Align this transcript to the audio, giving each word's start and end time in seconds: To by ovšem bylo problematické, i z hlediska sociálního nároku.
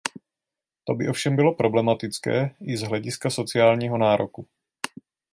To 0.83 0.93
by 0.95 1.07
ovšem 1.07 1.35
bylo 1.35 1.55
problematické, 1.55 2.55
i 2.61 2.77
z 2.77 2.81
hlediska 2.81 3.29
sociálního 3.29 3.97
nároku. 3.97 4.47